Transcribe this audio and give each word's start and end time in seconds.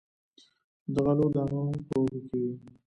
د 0.93 0.95
غلو 1.05 1.27
دانې 1.35 1.61
په 1.87 1.95
وږو 2.01 2.19
کې 2.27 2.37
وي. 2.43 2.53